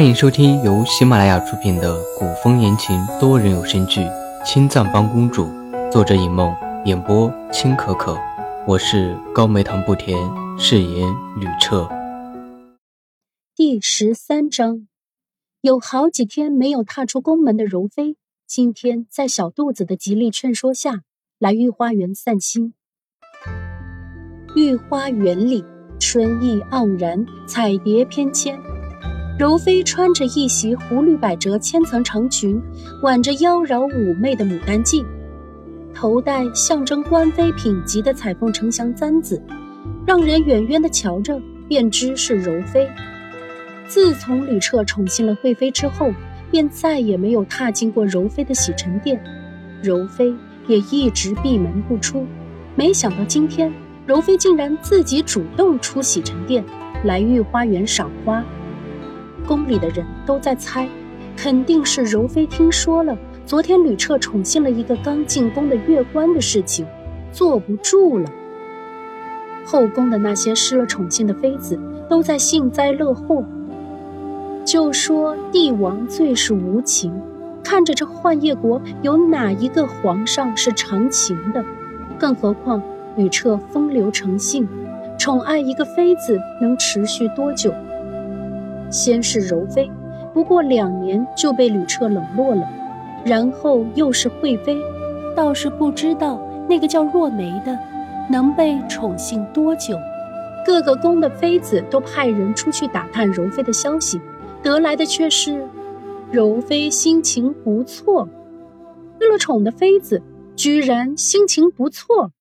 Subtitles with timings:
[0.00, 4.00] 欢迎收听由喜马拉雅出品的古风言情多人有声剧
[4.46, 5.44] 《青藏帮公主》，
[5.92, 8.16] 作者尹梦，演播青可可。
[8.66, 10.16] 我是高梅糖不甜，
[10.58, 11.06] 饰演
[11.36, 11.86] 吕彻。
[13.54, 14.88] 第十三章，
[15.60, 21.02] 有好几天没有踏出宫门的柔妃，今天在小肚子的极力劝说下
[21.38, 22.72] 来御花园散心。
[24.56, 25.62] 御花园里，
[25.98, 28.58] 春意盎然，彩蝶翩跹。
[29.40, 32.60] 柔妃穿着一袭湖绿百褶千层长裙，
[33.00, 35.02] 挽着妖娆妩媚的牡丹髻，
[35.94, 39.42] 头戴象征官妃品级的彩凤呈祥簪子，
[40.06, 42.86] 让人远远的瞧着便知是柔妃。
[43.86, 46.12] 自从吕彻宠幸了惠妃之后，
[46.50, 49.18] 便再也没有踏进过柔妃的洗尘殿，
[49.82, 50.34] 柔妃
[50.66, 52.26] 也一直闭门不出。
[52.74, 53.72] 没想到今天，
[54.06, 56.62] 柔妃竟然自己主动出洗尘殿，
[57.04, 58.44] 来御花园赏花。
[59.46, 60.88] 宫里的人都在猜，
[61.36, 66.86] 肯定是柔妃听说了昨天吕彻宠幸了一个刚进宫的月官的事情，
[67.32, 68.30] 坐不住了。
[69.64, 73.44] 后宫的那些失了宠幸的妃子都在幸灾乐祸，
[74.64, 77.12] 就说帝王最是无情，
[77.62, 81.64] 看着这幻夜国有哪一个皇上是长情的？
[82.18, 82.82] 更何况
[83.16, 84.68] 吕彻风流成性，
[85.18, 87.72] 宠爱一个妃子能持续多久？
[88.90, 89.90] 先是柔妃，
[90.34, 92.68] 不过两年就被吕彻冷落了，
[93.24, 94.76] 然后又是惠妃，
[95.36, 97.78] 倒是不知道那个叫若梅的
[98.28, 99.96] 能被宠幸多久。
[100.66, 104.20] 各个宫的妃子都派人出去打探柔妃的消息，
[104.62, 105.66] 得来的却是
[106.30, 108.28] 柔妃心情不错。
[109.20, 110.22] 失了宠的妃子
[110.56, 112.32] 居然心情不错。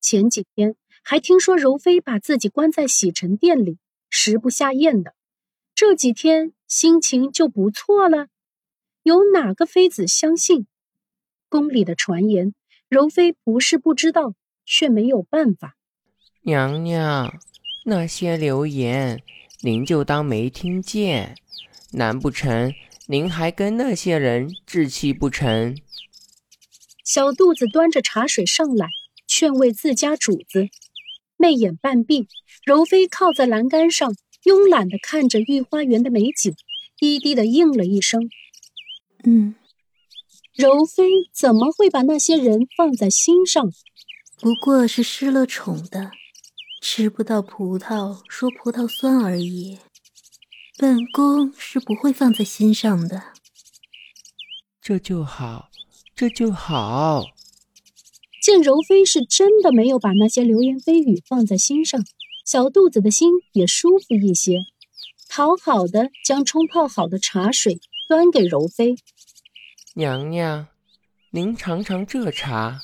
[0.00, 3.78] 前几天还听说柔妃把自己关在洗尘殿里。
[4.10, 5.14] 食不下咽的，
[5.74, 8.26] 这几天心情就不错了。
[9.02, 10.66] 有哪个妃子相信
[11.48, 12.52] 宫里的传言？
[12.88, 14.34] 柔妃不是不知道，
[14.66, 15.76] 却没有办法。
[16.42, 17.32] 娘娘，
[17.84, 19.22] 那些流言，
[19.60, 21.36] 您就当没听见。
[21.92, 22.74] 难不成
[23.06, 25.76] 您还跟那些人置气不成？
[27.04, 28.88] 小肚子端着茶水上来，
[29.26, 30.68] 劝慰自家主子。
[31.40, 32.28] 媚眼半闭，
[32.66, 34.14] 柔妃靠在栏杆上，
[34.44, 36.54] 慵懒地看着御花园的美景，
[36.98, 38.28] 低低地应了一声
[39.24, 39.54] ：“嗯。”
[40.54, 41.02] 柔妃
[41.32, 43.72] 怎么会把那些人放在心上？
[44.38, 46.10] 不过是失了宠的，
[46.82, 49.78] 吃不到葡萄说葡萄酸而已。
[50.76, 53.32] 本宫是不会放在心上的。
[54.82, 55.70] 这就好，
[56.14, 57.24] 这就好。
[58.40, 62.02] 见柔妃是真的没有把那些流言蜚语放在心上，
[62.46, 64.60] 小肚子的心也舒服一些，
[65.28, 68.96] 讨好的将冲泡好的茶水端给柔妃。
[69.94, 70.68] 娘娘，
[71.32, 72.80] 您尝尝这茶，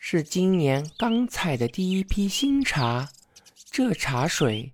[0.00, 3.10] 是今年刚采的第一批新茶。
[3.70, 4.72] 这茶水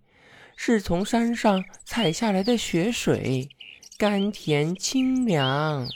[0.57, 3.51] 是从山上采下来的雪水，
[3.99, 5.87] 甘甜清凉。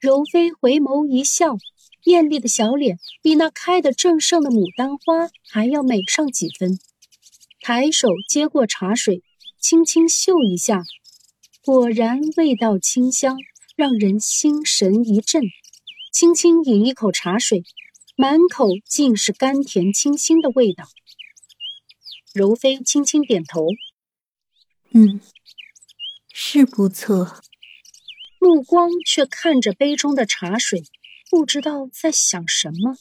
[0.00, 1.56] 柔妃回眸一笑。
[2.04, 6.78] 艳丽的小脸比那开得正盛的牡丹花还要美上几分，
[7.60, 9.22] 抬手接过茶水，
[9.60, 10.82] 轻轻嗅一下，
[11.64, 13.36] 果然味道清香，
[13.76, 15.42] 让人心神一震。
[16.12, 17.62] 轻轻饮一口茶水，
[18.16, 20.84] 满口尽是甘甜清新的味道。
[22.34, 23.66] 柔妃轻轻点头，
[24.92, 25.20] 嗯，
[26.32, 27.40] 是不错，
[28.38, 30.82] 目光却看着杯中的茶水。
[31.32, 32.98] 不知道在想什么，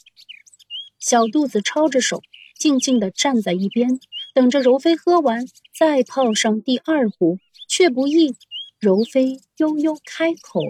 [0.97, 2.23] 小肚子抄着手，
[2.57, 3.99] 静静地站在一边，
[4.33, 5.45] 等着柔妃喝完，
[5.77, 7.39] 再泡上第二壶。
[7.67, 8.37] 却不意，
[8.79, 10.61] 柔妃悠悠开口：“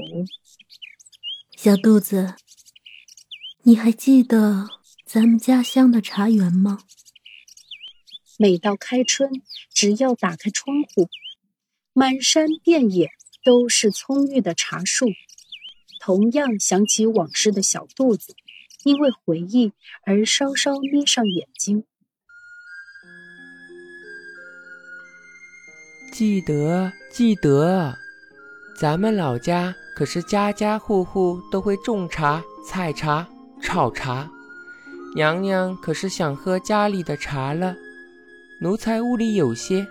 [1.56, 2.34] 小肚子，
[3.62, 4.68] 你还记得
[5.06, 6.80] 咱们家乡的茶园吗？
[8.40, 9.30] 每到开春，
[9.72, 11.10] 只要打开窗户，
[11.94, 13.12] 满山遍野
[13.44, 15.06] 都是葱郁的茶树。”
[16.04, 18.34] 同样想起往事的小肚子，
[18.84, 19.72] 因为回忆
[20.04, 21.84] 而稍稍眯上眼睛。
[26.12, 27.96] 记得，记得，
[28.76, 33.30] 咱们老家可是家家户户都会种茶、采茶、
[33.62, 34.28] 炒茶。
[35.16, 37.76] 娘娘可是想喝家里的茶了，
[38.60, 39.86] 奴才屋里有些，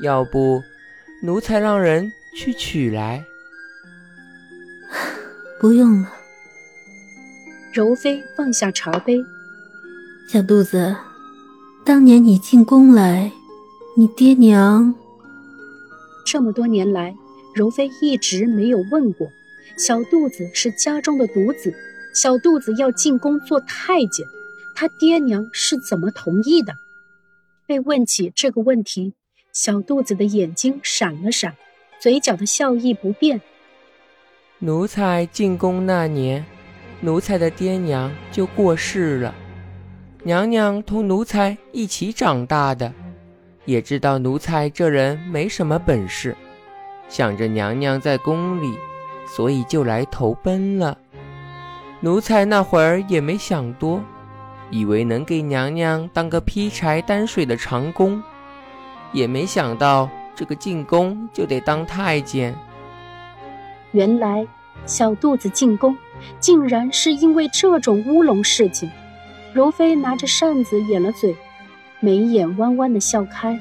[0.00, 0.60] 要不，
[1.22, 3.24] 奴才让人去取来。
[5.60, 6.12] 不用了。
[7.72, 9.24] 柔妃放下茶杯，
[10.28, 10.96] 小肚子，
[11.84, 13.32] 当年你进宫来，
[13.96, 14.94] 你爹娘
[16.24, 17.14] 这么多年来，
[17.54, 19.28] 柔妃一直没有问过
[19.76, 21.74] 小肚子是家中的独子，
[22.14, 24.26] 小肚子要进宫做太监，
[24.76, 26.74] 他爹娘是怎么同意的？
[27.66, 29.14] 被问起这个问题，
[29.52, 31.56] 小肚子的眼睛闪了闪，
[32.00, 33.40] 嘴角的笑意不变。
[34.64, 36.42] 奴才进宫那年，
[37.02, 39.34] 奴才的爹娘就过世了，
[40.22, 42.90] 娘娘同奴才一起长大的。
[43.66, 46.34] 也知道奴才这人没什么本事，
[47.10, 48.74] 想着娘娘在宫里，
[49.26, 50.96] 所以就来投奔了。
[52.00, 54.00] 奴才那会儿也没想多，
[54.70, 58.22] 以为能给娘娘当个劈柴担水的长工，
[59.12, 62.56] 也没想到这个进宫就得当太监。
[63.92, 64.44] 原来
[64.86, 65.96] 小肚子进宫，
[66.40, 68.90] 竟然是因为这种乌龙事情。
[69.52, 71.36] 柔妃拿着扇子掩了嘴。
[72.00, 73.58] 眉眼弯弯的笑开，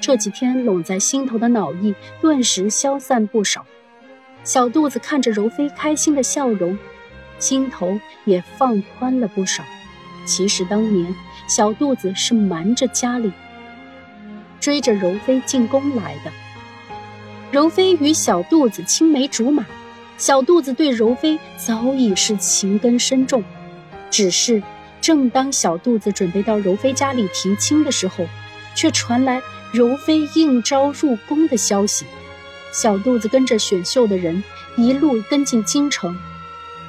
[0.00, 3.66] 这几天拢在心头的恼意顿时消散不少。
[4.44, 6.78] 小肚子看着柔妃开心的笑容，
[7.40, 9.64] 心头也放宽了不少。
[10.24, 11.12] 其实当年
[11.48, 13.32] 小肚子是瞒着家里，
[14.60, 16.30] 追着柔妃进宫来的。
[17.50, 19.66] 柔妃与小肚子青梅竹马，
[20.20, 23.42] 小肚子对柔妃早已是情根深重，
[24.10, 24.62] 只是。
[25.00, 28.26] 正当小肚子准备到柔妃家里提亲的时候，
[28.74, 29.40] 却传来
[29.72, 32.04] 柔妃应召入宫的消息。
[32.70, 34.44] 小肚子跟着选秀的人
[34.76, 36.14] 一路跟进京城，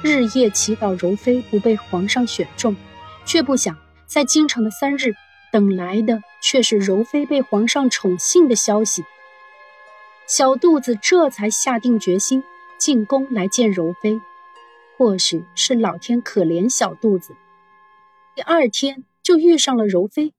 [0.02, 2.76] 日夜祈祷柔妃不被皇上选中，
[3.24, 3.74] 却不想
[4.04, 5.14] 在京城的三日，
[5.50, 9.02] 等来的却是柔妃被皇上宠幸的消息。
[10.26, 12.44] 小肚子这才下定决心
[12.84, 14.20] 进宫来见柔妃。
[14.98, 17.32] 或许是老天可怜小肚子。
[18.34, 20.32] 第二天就遇上了柔妃，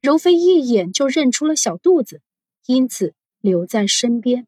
[0.00, 2.20] 柔妃一眼就认出了小肚子，
[2.66, 4.46] 因此留在身边。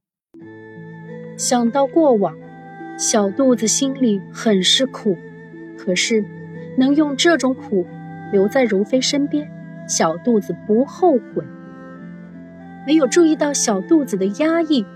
[1.36, 2.36] 想到过往，
[2.96, 5.16] 小肚子心里很是苦，
[5.76, 6.24] 可是
[6.78, 7.84] 能用这种苦
[8.30, 9.50] 留在柔妃身边，
[9.88, 11.44] 小肚子不后悔。
[12.86, 14.86] 没有注意到小肚子的压抑，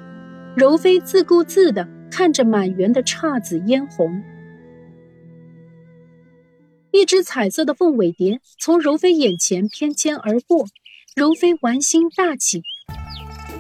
[0.57, 4.23] 柔妃自顾自地看着满园的姹紫嫣红。
[6.93, 10.69] 一只彩色的凤尾蝶从柔妃眼前翩跹而过，
[11.17, 12.63] 柔妃玩心大起，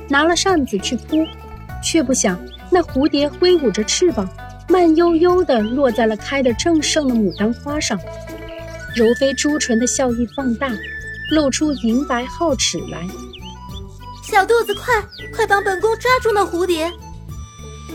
[0.08, 1.26] 拿了扇子去扑，
[1.82, 2.40] 却不想
[2.70, 4.28] 那蝴蝶挥舞着翅膀，
[4.68, 7.98] 慢悠悠地落在了开得正盛的牡丹花上。
[8.94, 10.70] 柔妃朱唇的笑意放大，
[11.32, 13.04] 露出银白皓齿来。
[14.22, 14.94] 小肚子，快
[15.32, 16.88] 快帮本宫抓住那蝴蝶！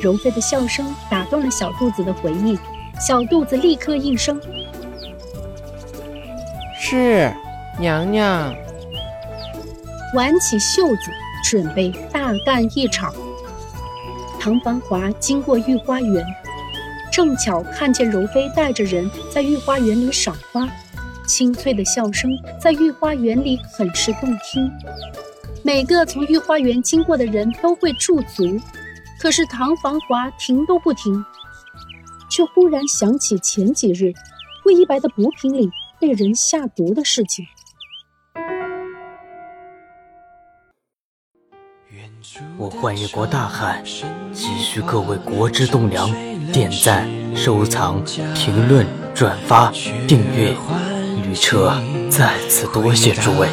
[0.01, 2.57] 柔妃的笑声打断了小肚子的回忆，
[2.99, 4.39] 小肚子立刻应声。
[6.79, 7.31] 是，
[7.79, 8.53] 娘娘。
[10.15, 11.11] 挽起袖子，
[11.43, 13.13] 准备大干一场。
[14.39, 16.25] 唐繁华经过御花园，
[17.11, 20.67] 正巧看见柔妃带着人在御花园里赏花，
[21.27, 24.71] 清脆的笑声在御花园里很是动听。
[25.61, 28.57] 每个从御花园经过的人都会驻足，
[29.19, 31.23] 可是唐繁华停都不停，
[32.29, 34.13] 却忽然想起前几日
[34.65, 35.69] 魏一白的补品里。
[36.01, 37.45] 被人下毒的事情。
[42.57, 43.83] 我幻一国大汉，
[44.31, 46.09] 急需各位国之栋梁
[46.53, 48.01] 点赞、收藏、
[48.33, 49.69] 评论、转发、
[50.07, 50.55] 订阅。
[51.21, 51.73] 旅车
[52.09, 53.49] 再次多谢诸位。